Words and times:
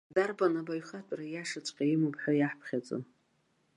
Дарбану 0.15 0.59
абаҩхатәра 0.61 1.25
иашаҵәҟьа 1.29 1.85
имоуп 1.93 2.15
ҳәа 2.21 2.33
иаҳаԥхьаӡо? 2.35 2.97